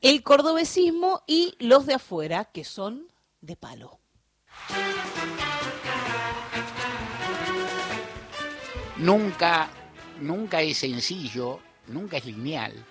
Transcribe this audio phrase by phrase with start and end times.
[0.00, 3.08] el cordobesismo y los de afuera, que son
[3.40, 3.98] de palo.
[8.96, 9.70] Nunca,
[10.20, 12.84] nunca es sencillo, nunca es lineal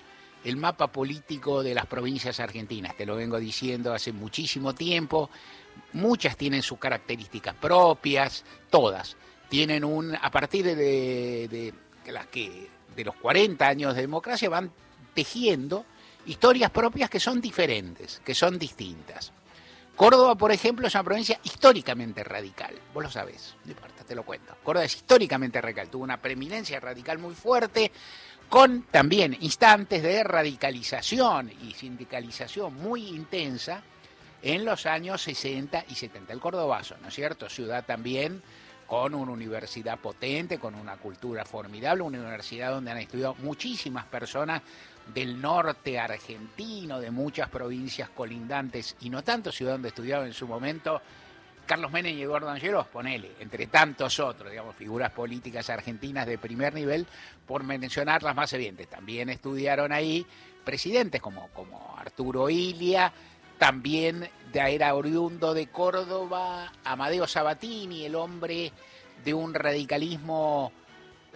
[0.47, 2.95] el mapa político de las provincias argentinas.
[2.95, 5.29] Te lo vengo diciendo hace muchísimo tiempo.
[5.91, 9.17] Muchas tienen sus características propias, todas.
[9.49, 11.73] Tienen un, a partir de,
[12.05, 14.71] las que de los 40 años de democracia van
[15.13, 15.85] tejiendo
[16.27, 19.31] historias propias que son diferentes, que son distintas.
[19.95, 22.75] Córdoba, por ejemplo, es una provincia históricamente radical.
[22.93, 24.55] Vos lo sabés, no importa, te lo cuento.
[24.63, 27.91] Córdoba es históricamente radical, tuvo una preeminencia radical muy fuerte,
[28.47, 33.81] con también instantes de radicalización y sindicalización muy intensa
[34.41, 36.31] en los años 60 y 70.
[36.31, 37.49] El cordobazo, ¿no es cierto?
[37.49, 38.43] Ciudad también
[38.85, 44.61] con una universidad potente, con una cultura formidable, una universidad donde han estudiado muchísimas personas
[45.13, 50.47] del norte argentino, de muchas provincias colindantes y no tanto, ciudad donde estudiaba en su
[50.47, 51.01] momento
[51.67, 56.73] Carlos Menem y Eduardo Angelos, ponele, entre tantos otros, digamos, figuras políticas argentinas de primer
[56.73, 57.05] nivel,
[57.45, 58.87] por mencionar las más evidentes.
[58.87, 60.25] También estudiaron ahí
[60.63, 63.11] presidentes como, como Arturo Ilia,
[63.57, 68.71] también era oriundo de Córdoba, Amadeo Sabatini, el hombre
[69.25, 70.71] de un radicalismo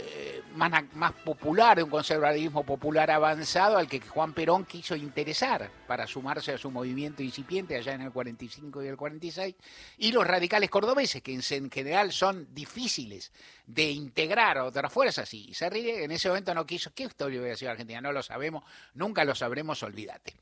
[0.04, 5.70] eh, más, más popular, de un conservadurismo popular avanzado al que Juan Perón quiso interesar
[5.88, 9.56] para sumarse a su movimiento incipiente allá en el 45 y el 46,
[10.00, 13.32] y los radicales cordobeses, que en, general son difíciles
[13.66, 17.56] de integrar a otras fuerzas, y ríe, en ese momento no quiso, ¿qué historia hubiera
[17.56, 18.02] sido Argentina?
[18.02, 18.64] No lo sabemos,
[18.94, 20.36] nunca lo sabremos, olvídate.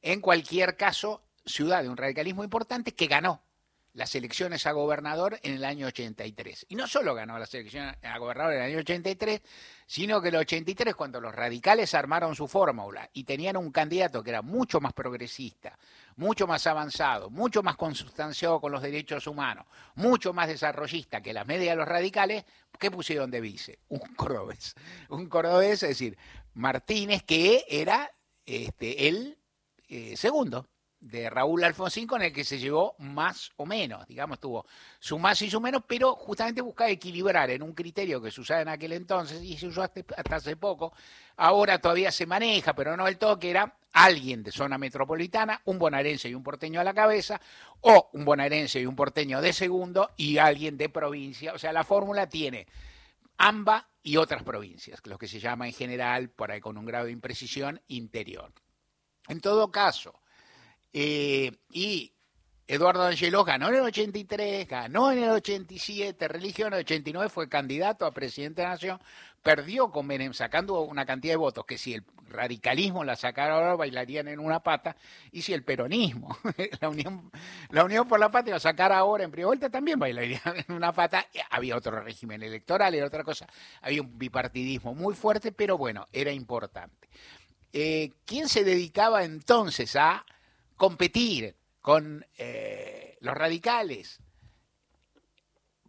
[0.00, 3.42] En cualquier caso, ciudad de un radicalismo importante que ganó
[3.94, 6.66] las elecciones a gobernador en el año 83.
[6.68, 9.42] Y no solo ganó las elecciones a gobernador en el año 83,
[9.86, 14.22] sino que en el 83, cuando los radicales armaron su fórmula y tenían un candidato
[14.22, 15.78] que era mucho más progresista,
[16.16, 21.44] mucho más avanzado, mucho más consustanciado con los derechos humanos, mucho más desarrollista que la
[21.44, 22.44] media de los radicales,
[22.78, 23.78] ¿qué pusieron de vice?
[23.88, 24.74] Un cordobés.
[25.10, 26.16] Un cordobés, es decir,
[26.54, 28.10] Martínez, que era
[28.46, 29.38] este, el
[29.88, 30.66] eh, segundo
[31.02, 34.64] de Raúl Alfonsín con el que se llevó más o menos, digamos, tuvo
[35.00, 38.62] su más y su menos, pero justamente buscaba equilibrar en un criterio que se usaba
[38.62, 40.00] en aquel entonces y se usó hasta,
[40.36, 40.92] hace poco,
[41.36, 45.78] ahora todavía se maneja, pero no del todo, que era alguien de zona metropolitana, un
[45.78, 47.40] bonaerense y un porteño a la cabeza,
[47.80, 51.82] o un bonaerense y un porteño de segundo y alguien de provincia, o sea, la
[51.82, 52.68] fórmula tiene
[53.38, 57.06] AMBA y otras provincias, lo que se llama en general, por ahí con un grado
[57.06, 58.52] de imprecisión, interior.
[59.28, 60.21] En todo caso,
[60.92, 62.12] eh, y
[62.66, 67.48] Eduardo Angelos ganó en el 83, ganó en el 87, religión en el 89, fue
[67.48, 69.00] candidato a presidente de la Nación,
[69.42, 73.74] perdió con Menem sacando una cantidad de votos que si el radicalismo la sacara ahora
[73.74, 74.96] bailarían en una pata
[75.32, 76.36] y si el peronismo,
[76.80, 77.30] la unión,
[77.70, 80.92] la unión por la patria la sacara ahora en primera vuelta también bailarían en una
[80.92, 81.26] pata.
[81.50, 83.46] Había otro régimen electoral, era otra cosa,
[83.82, 87.08] había un bipartidismo muy fuerte, pero bueno, era importante.
[87.72, 90.24] Eh, ¿Quién se dedicaba entonces a
[90.82, 94.18] competir con eh, los radicales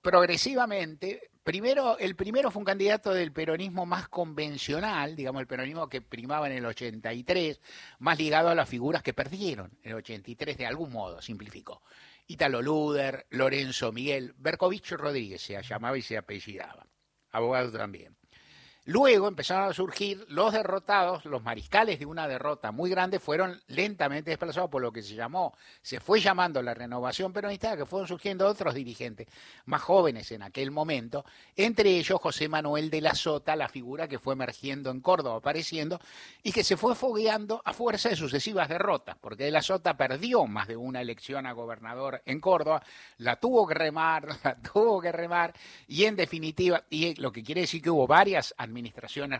[0.03, 1.31] progresivamente.
[1.43, 6.45] Primero, el primero fue un candidato del peronismo más convencional, digamos el peronismo que primaba
[6.45, 7.59] en el 83,
[7.97, 11.81] más ligado a las figuras que perdieron en el 83 de algún modo, simplificó.
[12.27, 16.85] Italo Luder, Lorenzo Miguel, Berkovich Rodríguez se llamaba y se apellidaba,
[17.31, 18.15] abogado también.
[18.85, 24.31] Luego empezaron a surgir los derrotados, los mariscales de una derrota muy grande fueron lentamente
[24.31, 28.45] desplazados por lo que se llamó, se fue llamando la renovación peronista, que fueron surgiendo
[28.45, 29.29] otros dirigentes
[29.67, 31.23] más jóvenes en aquel momento,
[31.55, 36.01] entre ellos José Manuel de la Sota, la figura que fue emergiendo en Córdoba, apareciendo,
[36.43, 40.45] y que se fue fogueando a fuerza de sucesivas derrotas, porque de la Sota perdió
[40.45, 42.83] más de una elección a gobernador en Córdoba,
[43.19, 45.53] la tuvo que remar, la tuvo que remar,
[45.87, 48.72] y en definitiva, y lo que quiere decir que hubo varias administraciones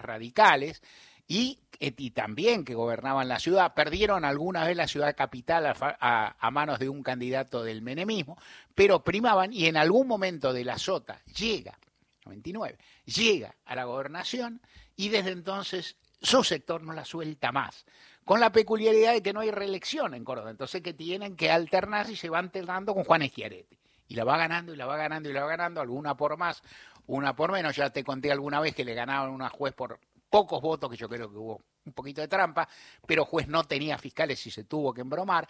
[0.02, 0.82] radicales
[1.28, 6.80] y, y, también que gobernaban la ciudad, perdieron alguna vez la ciudad capital a, manos
[6.80, 8.38] de un candidato del menemismo,
[8.75, 11.78] pero primaban y en algún momento de la sota llega,
[12.25, 14.62] 99, llega a la gobernación
[14.96, 17.86] y desde entonces su sector no la suelta más,
[18.25, 22.10] con la peculiaridad de que no hay reelección en Córdoba, entonces que tienen que alternar
[22.10, 23.78] y se van alternando con Juan Eschiaretti.
[24.07, 26.62] Y la va ganando y la va ganando y la va ganando, alguna por más,
[27.08, 27.76] una por menos.
[27.76, 31.08] Ya te conté alguna vez que le ganaban una juez por pocos votos, que yo
[31.10, 32.68] creo que hubo un poquito de trampa,
[33.06, 35.48] pero juez no tenía fiscales y se tuvo que embromar.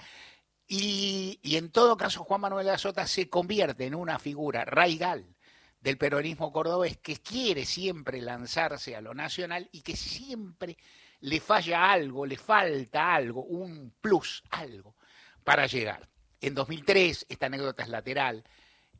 [0.68, 5.36] Y, y en todo caso, Juan Manuel de Azota se convierte en una figura raigal
[5.80, 10.78] del peronismo cordobés que quiere siempre lanzarse a lo nacional y que siempre
[11.20, 14.96] le falla algo, le falta algo, un plus, algo,
[15.44, 16.10] para llegar.
[16.40, 18.44] En 2003, esta anécdota es lateral,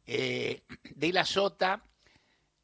[0.06, 0.64] eh,
[0.96, 1.84] De la Sota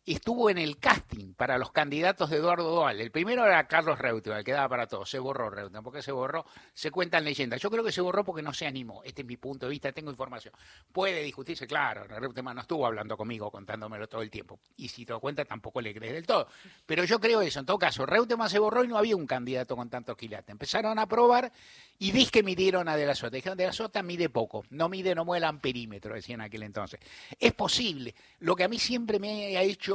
[0.06, 3.00] estuvo en el casting para los candidatos de Eduardo Dual.
[3.00, 5.06] El primero era Carlos Reutemann, que daba para todo.
[5.06, 5.84] Se borró Reutemann.
[5.84, 6.46] ¿Por qué se borró?
[6.74, 7.62] Se cuentan leyendas.
[7.62, 9.04] Yo creo que se borró porque no se animó.
[9.04, 10.54] Este es mi punto de vista, tengo información.
[10.92, 14.60] Puede discutirse, claro, Reutemann no estuvo hablando conmigo, contándomelo todo el tiempo.
[14.78, 16.48] Y si te das cuenta, tampoco le crees del todo.
[16.86, 17.60] Pero yo creo eso.
[17.60, 20.50] En todo caso, Reutemann se borró y no había un candidato con tantos quilates.
[20.50, 21.52] Empezaron a probar
[22.00, 23.36] y dis que midieron a De la Sota.
[23.36, 24.64] Dijeron, De la Sota mide poco.
[24.70, 27.00] No mide, no muelan perímetro, decían aquel entonces.
[27.40, 28.16] Es posible.
[28.40, 29.89] Lo que a mí siempre me ha hecho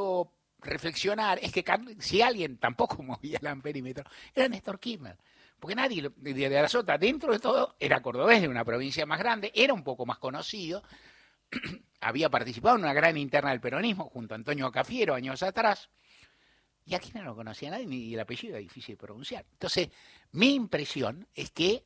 [0.58, 1.64] reflexionar es que
[1.98, 4.04] si alguien tampoco movía el amperímetro,
[4.34, 5.16] era Néstor Kirchner.
[5.58, 9.50] Porque nadie, de la Sota, dentro de todo, era cordobés de una provincia más grande,
[9.54, 10.82] era un poco más conocido,
[12.00, 15.88] había participado en una gran interna del peronismo junto a Antonio Cafiero años atrás,
[16.84, 19.46] y aquí no lo conocía nadie, ni el apellido era difícil de pronunciar.
[19.52, 19.88] Entonces,
[20.32, 21.82] mi impresión es que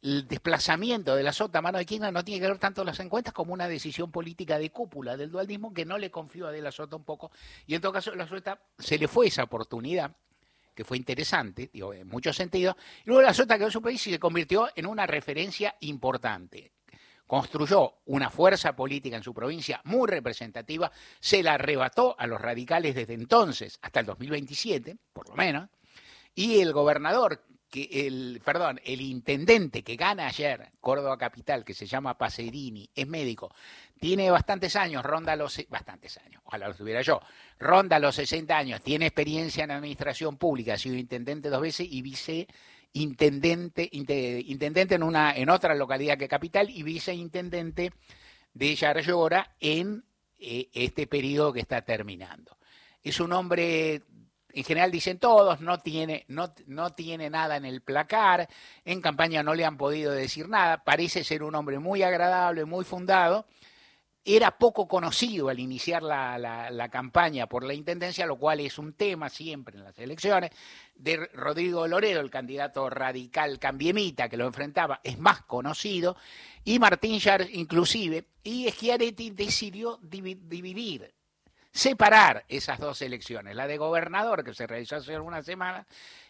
[0.00, 3.34] el desplazamiento de la sota mano de Kirchner no tiene que ver tanto las encuestas
[3.34, 6.70] como una decisión política de cúpula del dualismo que no le confió a De la
[6.70, 7.32] Sota un poco.
[7.66, 10.14] Y en todo caso, la Sota se le fue esa oportunidad,
[10.74, 12.76] que fue interesante, digo, en muchos sentidos.
[13.04, 16.70] Luego la Sota quedó en su país y se convirtió en una referencia importante.
[17.26, 20.90] Construyó una fuerza política en su provincia muy representativa,
[21.20, 25.68] se la arrebató a los radicales desde entonces hasta el 2027, por lo menos,
[26.34, 31.86] y el gobernador que el, perdón, el intendente que gana ayer Córdoba Capital, que se
[31.86, 33.54] llama Pacerini, es médico,
[34.00, 37.20] tiene bastantes años, ronda los, bastantes años, ojalá lo tuviera yo,
[37.58, 42.00] ronda los 60 años, tiene experiencia en administración pública, ha sido intendente dos veces y
[42.00, 47.92] viceintendente, intendente en, una, en otra localidad que Capital y viceintendente
[48.54, 50.04] de Yarlora en
[50.38, 52.56] eh, este periodo que está terminando.
[53.02, 54.02] Es un hombre
[54.52, 58.48] en general dicen todos, no tiene, no, no tiene nada en el placar,
[58.84, 62.84] en campaña no le han podido decir nada, parece ser un hombre muy agradable, muy
[62.84, 63.46] fundado.
[64.24, 68.92] Era poco conocido al iniciar la, la, campaña por la Intendencia, lo cual es un
[68.92, 70.50] tema siempre en las elecciones,
[70.94, 76.16] de Rodrigo Loredo, el candidato radical cambiemita que lo enfrentaba, es más conocido,
[76.62, 81.14] y Martín Yar inclusive, y Schiaretti decidió dividir
[81.72, 85.86] separar esas dos elecciones, la de gobernador que se realizó hace algunas semanas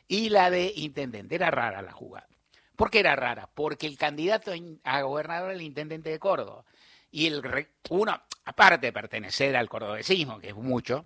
[0.06, 1.35] y la de intendente.
[1.35, 2.29] Era rara la jugada.
[2.76, 3.49] ¿Por qué era rara?
[3.52, 4.52] Porque el candidato
[4.85, 6.64] a gobernador era el intendente de Córdoba.
[7.11, 7.43] Y el
[7.90, 11.05] uno, aparte de pertenecer al cordobesismo, que es mucho,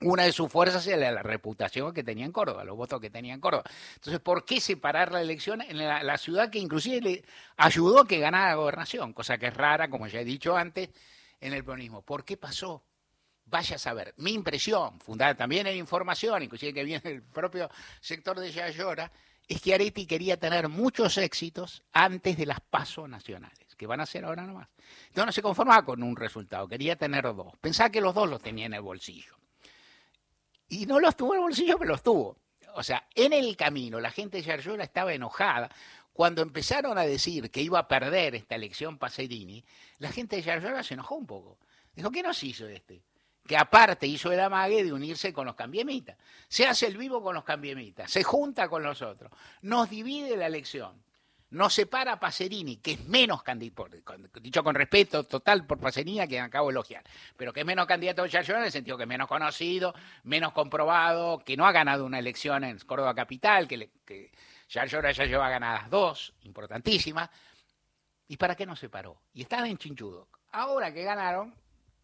[0.00, 3.34] una de sus fuerzas era la reputación que tenía en Córdoba, los votos que tenía
[3.34, 3.64] en Córdoba.
[3.94, 7.24] Entonces, ¿por qué separar la elección en la, la ciudad que inclusive le
[7.56, 9.12] ayudó a que ganara la gobernación?
[9.12, 10.90] Cosa que es rara, como ya he dicho antes,
[11.40, 12.02] en el peronismo.
[12.02, 12.84] ¿Por qué pasó?
[13.52, 14.14] Vaya a saber.
[14.16, 17.70] Mi impresión, fundada también en información, inclusive que viene del propio
[18.00, 19.12] sector de Yayora,
[19.46, 24.06] es que Areti quería tener muchos éxitos antes de las pasos nacionales, que van a
[24.06, 24.68] ser ahora nomás.
[25.08, 27.54] Entonces no se conformaba con un resultado, quería tener dos.
[27.60, 29.36] Pensaba que los dos los tenía en el bolsillo.
[30.70, 32.38] Y no los tuvo en el bolsillo, pero los tuvo.
[32.74, 35.68] O sea, en el camino la gente de Yayora estaba enojada.
[36.14, 39.62] Cuando empezaron a decir que iba a perder esta elección Pacerini,
[39.98, 41.58] la gente de Yayora se enojó un poco.
[41.94, 43.02] Dijo, ¿qué nos hizo este?
[43.46, 46.16] Que aparte hizo el amague de unirse con los cambiemitas.
[46.48, 49.30] Se hace el vivo con los cambiemitas, se junta con los otros,
[49.62, 51.02] nos divide la elección,
[51.50, 53.88] nos separa Pacerini, que es menos candidato,
[54.40, 57.04] dicho con respeto total por Pacerini, que acabo de elogiar,
[57.36, 59.94] pero que es menos candidato de Yarlora en el sentido que es menos conocido,
[60.24, 63.90] menos comprobado, que no ha ganado una elección en Córdoba Capital, que, le,
[64.68, 67.28] ya lleva ganadas dos, importantísimas.
[68.28, 69.20] ¿Y para qué nos separó?
[69.34, 70.28] Y estaba en Chinchudo.
[70.52, 71.54] Ahora que ganaron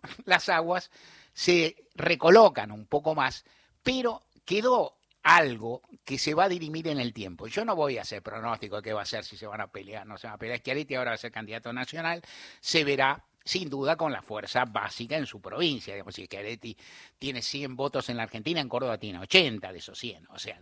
[0.27, 0.91] las aguas,
[1.39, 3.45] se recolocan un poco más,
[3.85, 7.47] pero quedó algo que se va a dirimir en el tiempo.
[7.47, 9.69] Yo no voy a hacer pronóstico de qué va a ser si se van a
[9.69, 10.59] pelear, no se van a pelear.
[10.59, 12.23] Schiaretti ahora va a ser candidato nacional,
[12.61, 15.95] se verá sin duda con la fuerza básica en su provincia.
[15.95, 16.77] Digamos, si Schiaretti
[17.17, 20.27] tiene 100 votos en la Argentina, en Córdoba tiene 80 de esos 100.
[20.31, 20.59] O sea,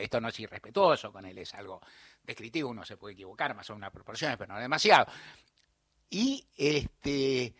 [0.00, 1.82] esto no es irrespetuoso con él, es algo
[2.22, 5.04] descriptivo, uno se puede equivocar, más o unas proporciones, pero no demasiado.
[6.08, 7.54] Y este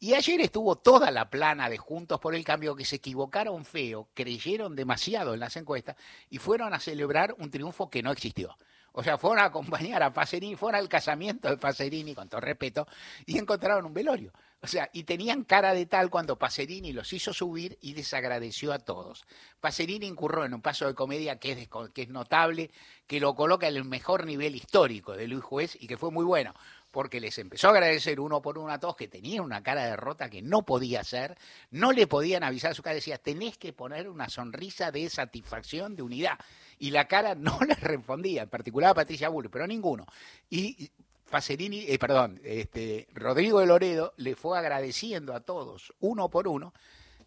[0.00, 4.08] y ayer estuvo toda la plana de Juntos por el Cambio que se equivocaron feo,
[4.14, 5.94] creyeron demasiado en las encuestas
[6.30, 8.56] y fueron a celebrar un triunfo que no existió.
[8.92, 12.88] O sea, fueron a acompañar a Pacerini, fueron al casamiento de Pacerini, con todo respeto,
[13.24, 14.32] y encontraron un velorio.
[14.62, 18.78] O sea, y tenían cara de tal cuando Pacerini los hizo subir y desagradeció a
[18.78, 19.24] todos.
[19.60, 22.70] Pacerini incurrió en un paso de comedia que es, que es notable,
[23.06, 26.24] que lo coloca en el mejor nivel histórico de Luis Juez y que fue muy
[26.24, 26.52] bueno
[26.90, 29.96] porque les empezó a agradecer uno por uno a todos que tenían una cara de
[29.96, 31.36] rota que no podía ser,
[31.70, 35.96] no le podían avisar a su cara, decía, tenés que poner una sonrisa de satisfacción,
[35.96, 36.38] de unidad.
[36.78, 40.06] y la cara no le respondía, en particular a Patricia Bullrich, pero ninguno.
[40.48, 40.90] Y
[41.30, 46.74] Pacerini, eh, perdón, este, Rodrigo de Loredo le fue agradeciendo a todos, uno por uno,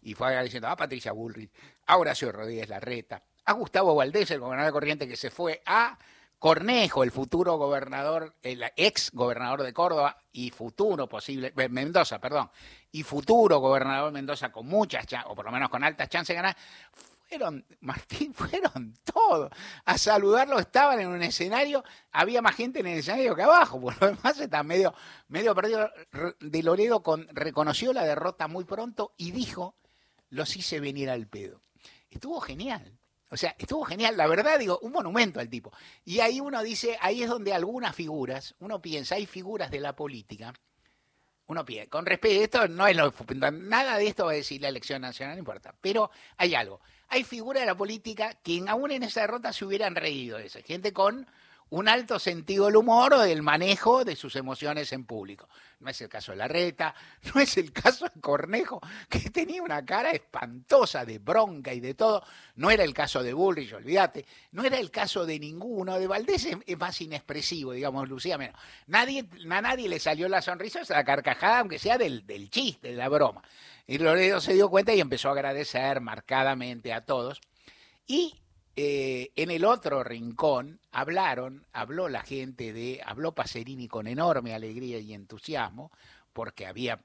[0.02, 1.50] y fue agradeciendo a Patricia Bullrich,
[1.86, 5.98] a Horacio Rodríguez Larreta, a Gustavo Valdés, el gobernador Corriente que se fue, a
[6.44, 12.50] Cornejo, el futuro gobernador, el ex gobernador de Córdoba y futuro posible, eh, Mendoza, perdón,
[12.92, 16.42] y futuro gobernador de Mendoza con muchas o por lo menos con altas chances de
[16.42, 16.56] ganar,
[17.26, 19.50] fueron, Martín, fueron todos.
[19.86, 21.82] A saludarlo estaban en un escenario,
[22.12, 24.92] había más gente en el escenario que abajo, por lo demás está medio,
[25.28, 25.90] medio perdido.
[26.40, 29.76] De Loredo con, reconoció la derrota muy pronto y dijo,
[30.28, 31.62] los hice venir al pedo.
[32.10, 32.98] Estuvo genial.
[33.34, 35.72] O sea, estuvo genial, la verdad, digo, un monumento al tipo.
[36.04, 39.96] Y ahí uno dice, ahí es donde algunas figuras, uno piensa, hay figuras de la
[39.96, 40.54] política,
[41.48, 45.02] uno piensa, con respeto, no es lo, nada de esto va a decir la elección
[45.02, 46.80] nacional, no importa, pero hay algo.
[47.08, 50.62] Hay figuras de la política que aún en esa derrota se hubieran reído de esa
[50.62, 51.26] gente con
[51.74, 55.48] un alto sentido del humor o del manejo de sus emociones en público.
[55.80, 56.94] No es el caso de Larreta,
[57.34, 61.94] no es el caso de Cornejo, que tenía una cara espantosa de bronca y de
[61.94, 62.22] todo.
[62.54, 64.24] No era el caso de Bullrich, olvídate.
[64.52, 65.98] No era el caso de ninguno.
[65.98, 68.56] De Valdés es, más inexpresivo, digamos, Lucía menos.
[68.86, 72.96] Nadie, a nadie le salió la sonrisa, la carcajada, aunque sea del, del chiste, de
[72.96, 73.42] la broma.
[73.84, 77.40] Y Loredo se dio cuenta y empezó a agradecer marcadamente a todos.
[78.06, 78.43] Y
[79.44, 85.12] en el otro rincón hablaron, habló la gente de, habló Pacerini con enorme alegría y
[85.12, 85.92] entusiasmo,
[86.32, 87.00] porque había,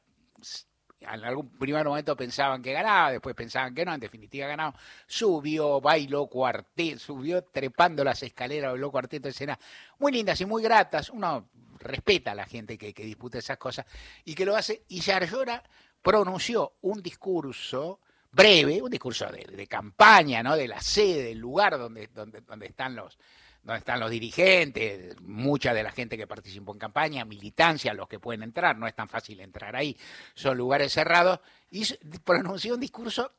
[1.01, 4.74] en algún primer momento pensaban que ganaba, después pensaban que no, en definitiva ganaba,
[5.05, 9.60] subió, bailó cuarteto, subió trepando las escaleras, bailó cuarteto de escena,
[10.00, 13.86] muy lindas y muy gratas, uno respeta a la gente que, que disputa esas cosas,
[14.24, 15.62] y que lo hace, y Yarlora
[16.01, 18.00] pronunció un discurso
[18.31, 20.55] breve, un discurso de, campaña, ¿no?
[20.55, 23.17] de la sede, del lugar donde, donde, están los
[23.63, 28.19] donde están los dirigentes, mucha de la gente que participó en campaña, militancia, los que
[28.19, 29.98] pueden entrar, no es tan fácil entrar ahí,
[30.33, 31.86] son lugares cerrados, y
[32.24, 33.33] pronunció un discurso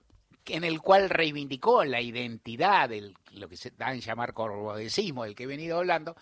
[0.47, 5.35] en el cual reivindicó la identidad, del, lo que se da en llamar corbodecismo, del
[5.35, 6.17] que he venido hablando,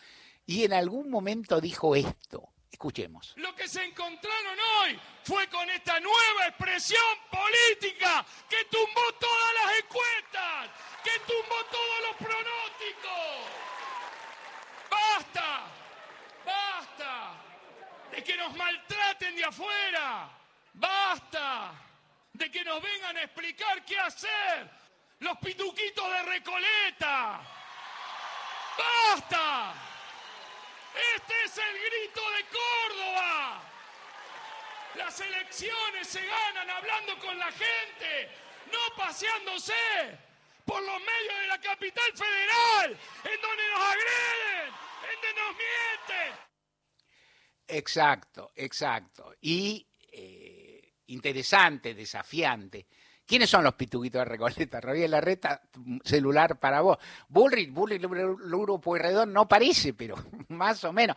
[0.46, 3.32] y en algún momento dijo esto, Escuchemos.
[3.36, 9.78] Lo que se encontraron hoy fue con esta nueva expresión política que tumbó todas las
[9.78, 10.70] encuestas,
[11.02, 13.68] que tumbó todos los pronósticos.
[14.90, 15.66] Basta,
[16.44, 17.42] basta
[18.12, 20.30] de que nos maltraten de afuera.
[20.74, 21.72] Basta
[22.32, 24.70] de que nos vengan a explicar qué hacer
[25.18, 27.40] los pituquitos de Recoleta.
[28.78, 29.87] Basta.
[30.94, 33.62] Este es el grito de Córdoba.
[34.94, 38.30] Las elecciones se ganan hablando con la gente,
[38.72, 39.72] no paseándose
[40.64, 44.74] por los medios de la capital federal, en donde nos agreden,
[45.10, 46.48] en donde nos mienten.
[47.68, 49.34] Exacto, exacto.
[49.40, 52.86] Y eh, interesante, desafiante.
[53.28, 54.80] ¿Quiénes son los pituguitos de Recoleta?
[54.80, 55.60] la Larreta,
[56.02, 56.96] celular para vos.
[57.28, 60.16] Bullrich, Bullrich, Luro Pueyrredón no parece, pero
[60.48, 61.14] más o menos.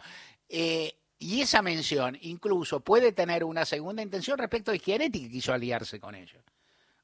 [0.49, 5.53] Eh, y esa mención incluso puede tener una segunda intención respecto de Schiaretti que quiso
[5.53, 6.43] aliarse con ellos.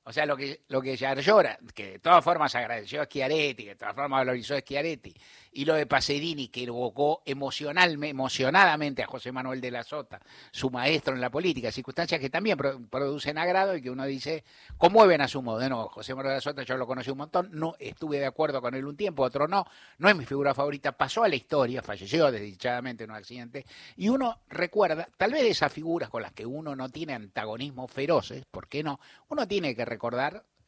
[0.07, 3.69] O sea, lo que, lo que llora, que de todas formas agradeció a Schiaretti, que
[3.71, 5.13] de todas formas valorizó a Schiaretti,
[5.51, 10.69] y lo de Pacerini, que evocó emocionalmente, emocionadamente a José Manuel de la Sota, su
[10.69, 12.57] maestro en la política, circunstancias que también
[12.89, 14.45] producen agrado y que uno dice,
[14.77, 15.59] conmueven a su modo.
[15.59, 18.61] De José Manuel de la Sota yo lo conocí un montón, no estuve de acuerdo
[18.61, 19.65] con él un tiempo, otro no,
[19.97, 23.65] no es mi figura favorita, pasó a la historia, falleció desdichadamente en un accidente,
[23.97, 28.45] y uno recuerda, tal vez esas figuras con las que uno no tiene antagonismos feroces,
[28.45, 29.01] ¿por qué no?
[29.27, 29.96] Uno tiene que recordar,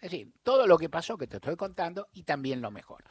[0.02, 3.04] es decir, todo lo que pasó que te estoy contando y también lo mejor.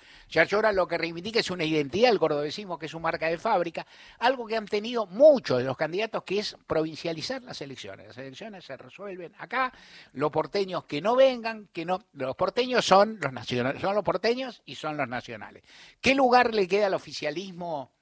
[0.53, 3.87] ahora lo que reivindica es una identidad del cordobesismo que es su marca de fábrica,
[4.19, 8.07] algo que han tenido muchos de los candidatos que es provincializar las elecciones.
[8.07, 9.71] Las elecciones se resuelven acá,
[10.13, 14.63] los porteños que no vengan, que no, los porteños son los nacionales, son los porteños
[14.65, 15.65] y son los nacionales.
[16.01, 17.93] ¿Qué lugar le queda al oficialismo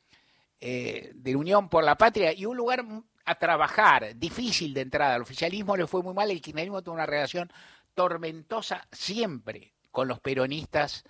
[0.60, 2.32] eh, de Unión por la Patria?
[2.32, 2.84] Y un lugar
[3.26, 5.16] a trabajar, difícil de entrada.
[5.16, 7.52] Al oficialismo le fue muy mal, el kirchnerismo tuvo una relación
[7.96, 11.02] tormentosa siempre con los peronistas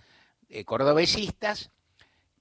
[0.49, 1.71] eh, cordobesistas,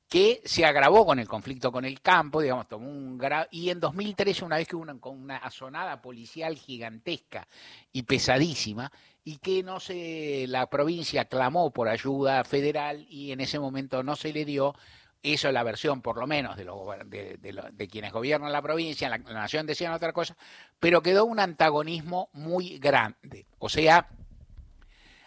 [0.07, 4.45] que se agravó con el conflicto con el campo, digamos, tomó un y en 2013
[4.45, 7.47] una vez que hubo con una asonada policial gigantesca
[7.91, 8.91] y pesadísima
[9.23, 14.15] y que no se la provincia clamó por ayuda federal y en ese momento no
[14.15, 14.75] se le dio
[15.23, 17.39] eso es la versión, por lo menos, de,
[17.73, 20.37] de, quienes gobiernan la provincia, la, la, nación decían otra cosa,
[20.79, 23.47] pero quedó un antagonismo muy grande.
[23.57, 24.07] O sea,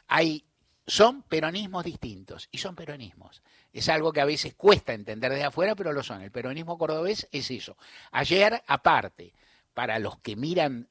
[0.08, 0.44] hay,
[0.86, 3.42] son peronismos distintos, y son peronismos.
[3.72, 6.22] Es algo que a veces cuesta entender desde afuera, pero lo son.
[6.22, 7.76] El peronismo cordobés es eso.
[8.10, 9.34] Ayer, aparte,
[9.74, 10.88] para los que miran,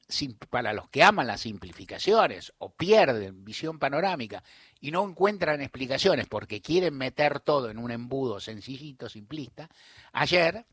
[0.49, 4.43] para los que aman las simplificaciones o pierden visión panorámica
[4.79, 9.67] y no encuentran explicaciones porque quieren meter todo en un embudo sencillito, simplista,
[10.13, 10.65] ayer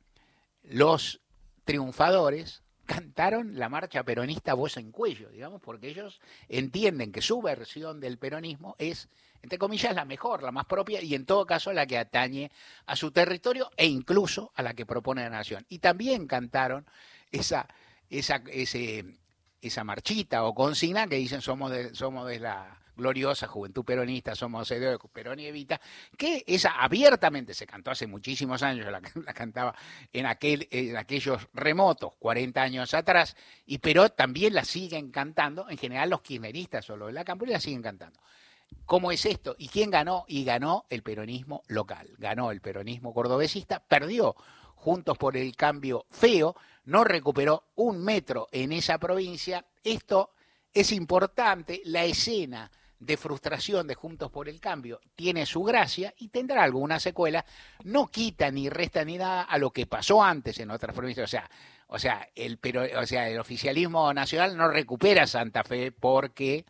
[0.63, 1.21] los
[1.65, 8.01] triunfadores cantaron la marcha peronista voz en cuello, digamos, porque ellos entienden que su versión
[8.01, 9.09] del peronismo es,
[9.43, 12.51] entre comillas, la mejor, la más propia y en todo caso la que atañe
[12.87, 15.65] a su territorio e incluso a la que propone la nación.
[15.69, 16.87] Y también cantaron
[17.31, 17.69] esa,
[18.11, 18.43] esa,
[19.61, 24.69] esa marchita o consigna que dicen somos de, somos de la gloriosa juventud peronista, somos
[24.69, 25.81] de Perón y Evita,
[26.17, 29.01] que esa abiertamente se cantó hace muchísimos años, la,
[29.35, 29.75] cantaba
[30.13, 33.37] en, aquel, en aquellos remotos, 40 años atrás,
[33.67, 37.53] y pero también la siguen cantando, en general los kirchneristas o los de la Cámpora
[37.53, 38.21] la siguen cantando.
[38.87, 39.57] ¿Cómo es esto?
[39.59, 40.25] ¿Y quién ganó?
[40.29, 44.35] Y ganó el peronismo local, ganó el peronismo cordobesista, perdió
[44.75, 49.65] Juntos por el Cambio feo, no recuperó un metro en esa provincia.
[49.83, 50.33] Esto
[50.75, 52.71] es importante, la escena
[53.05, 57.45] de frustración de Juntos por el Cambio tiene su gracia y tendrá alguna secuela,
[57.85, 61.31] no quita ni resta ni nada a lo que pasó antes en otras provincias, o
[61.31, 61.51] sea,
[61.89, 66.65] o sea, el pero o sea, el oficialismo nacional no recupera Santa Fe porque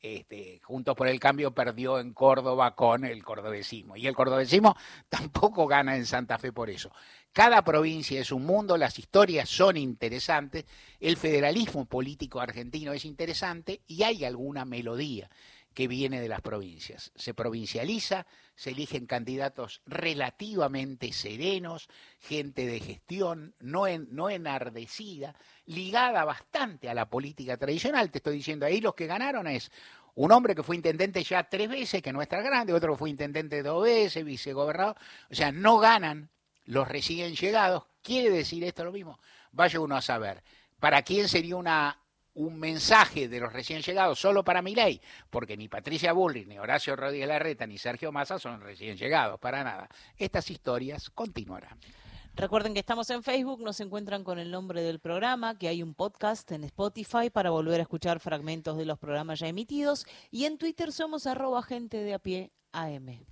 [0.00, 3.96] este, Juntos por el Cambio perdió en Córdoba con el cordobesismo.
[3.96, 4.76] Y el cordobesismo
[5.08, 6.90] tampoco gana en Santa Fe por eso.
[7.32, 10.64] Cada provincia es un mundo, las historias son interesantes,
[11.00, 15.28] el federalismo político argentino es interesante y hay alguna melodía
[15.74, 17.12] que viene de las provincias.
[17.14, 26.88] Se provincializa, se eligen candidatos relativamente serenos, gente de gestión, no, no enardecida, ligada bastante
[26.88, 28.10] a la política tradicional.
[28.10, 29.70] Te estoy diciendo, ahí los que ganaron es
[30.16, 33.10] un hombre que fue intendente ya tres veces, que no es tan grande, otro fue
[33.10, 34.96] intendente dos veces, vicegobernador.
[35.30, 36.28] O sea, no ganan
[36.64, 37.84] los recién llegados.
[38.02, 39.20] ¿Quiere decir esto lo mismo?
[39.52, 40.42] Vaya uno a saber.
[40.80, 42.00] ¿Para quién sería una
[42.38, 46.58] un mensaje de los recién llegados solo para mi ley, porque ni Patricia Bullrich, ni
[46.58, 49.88] Horacio Rodríguez Larreta, ni Sergio Massa son recién llegados, para nada.
[50.16, 51.78] Estas historias continuarán.
[52.34, 55.94] Recuerden que estamos en Facebook, nos encuentran con el nombre del programa, que hay un
[55.94, 60.58] podcast en Spotify para volver a escuchar fragmentos de los programas ya emitidos, y en
[60.58, 63.26] Twitter somos arroba gente de a pie AM.